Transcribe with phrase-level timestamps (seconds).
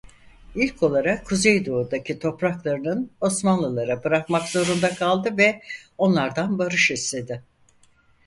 [0.55, 5.61] İlk olarak kuzeydoğudaki topraklarının Osmanlılara bırakmak zorunda kaldı ve
[5.97, 7.43] onlardan barış istedi.